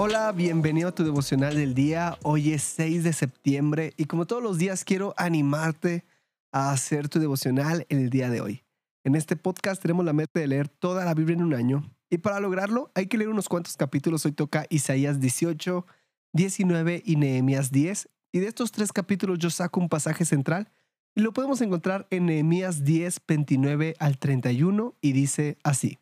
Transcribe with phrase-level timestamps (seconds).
[0.00, 2.18] Hola, bienvenido a tu devocional del día.
[2.22, 6.04] Hoy es 6 de septiembre y como todos los días quiero animarte
[6.52, 8.62] a hacer tu devocional el día de hoy.
[9.02, 12.18] En este podcast tenemos la meta de leer toda la Biblia en un año y
[12.18, 14.24] para lograrlo hay que leer unos cuantos capítulos.
[14.24, 15.84] Hoy toca Isaías 18,
[16.32, 20.70] 19 y Nehemías 10 y de estos tres capítulos yo saco un pasaje central
[21.16, 25.98] y lo podemos encontrar en Nehemías 10, 29 al 31 y dice así.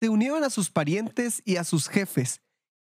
[0.00, 2.40] Se unieron a sus parientes y a sus jefes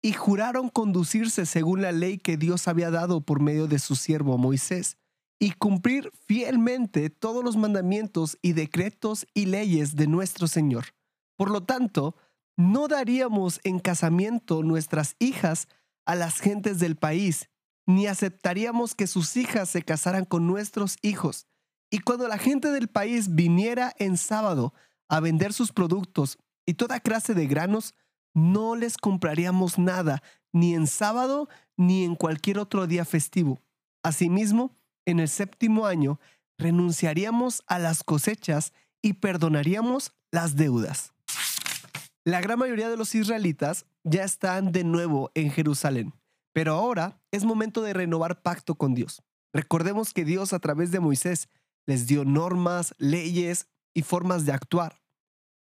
[0.07, 4.39] y juraron conducirse según la ley que Dios había dado por medio de su siervo
[4.39, 4.99] Moisés
[5.41, 10.95] y cumplir fielmente todos los mandamientos y decretos y leyes de nuestro Señor.
[11.35, 12.15] Por lo tanto,
[12.57, 15.67] no daríamos en casamiento nuestras hijas
[16.05, 17.51] a las gentes del país,
[17.85, 21.49] ni aceptaríamos que sus hijas se casaran con nuestros hijos.
[21.91, 24.73] Y cuando la gente del país viniera en sábado
[25.09, 27.93] a vender sus productos y toda clase de granos,
[28.37, 30.23] no les compraríamos nada,
[30.53, 33.63] ni en sábado ni en cualquier otro día festivo.
[34.03, 36.21] Asimismo, en el séptimo año,
[36.59, 41.15] renunciaríamos a las cosechas y perdonaríamos las deudas.
[42.25, 46.13] La gran mayoría de los israelitas ya están de nuevo en Jerusalén,
[46.53, 49.23] pero ahora es momento de renovar pacto con Dios.
[49.55, 51.49] Recordemos que Dios a través de Moisés
[51.87, 55.01] les dio normas, leyes y formas de actuar.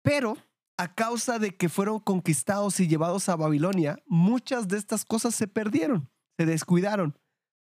[0.03, 0.39] Pero
[0.77, 5.49] a causa de que fueron conquistados y llevados a Babilonia, muchas de estas cosas se
[5.49, 7.19] perdieron, se descuidaron.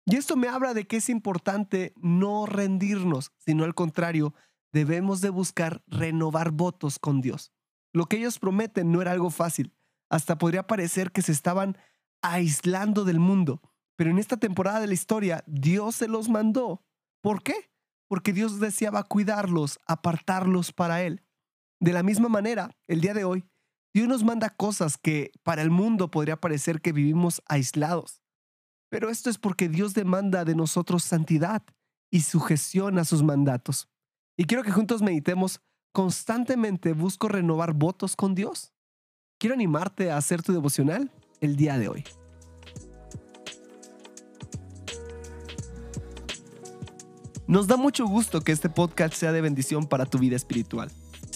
[0.05, 4.33] Y esto me habla de que es importante no rendirnos, sino al contrario,
[4.71, 7.51] debemos de buscar renovar votos con Dios.
[7.93, 9.73] Lo que ellos prometen no era algo fácil.
[10.09, 11.77] Hasta podría parecer que se estaban
[12.21, 13.61] aislando del mundo.
[13.95, 16.83] Pero en esta temporada de la historia, Dios se los mandó.
[17.21, 17.69] ¿Por qué?
[18.07, 21.23] Porque Dios deseaba cuidarlos, apartarlos para Él.
[21.79, 23.45] De la misma manera, el día de hoy,
[23.93, 28.21] Dios nos manda cosas que para el mundo podría parecer que vivimos aislados.
[28.89, 31.63] Pero esto es porque Dios demanda de nosotros santidad
[32.11, 33.87] y sujeción a sus mandatos.
[34.35, 35.61] Y quiero que juntos meditemos,
[35.93, 38.73] constantemente busco renovar votos con Dios.
[39.39, 42.03] Quiero animarte a hacer tu devocional el día de hoy.
[47.47, 50.91] Nos da mucho gusto que este podcast sea de bendición para tu vida espiritual.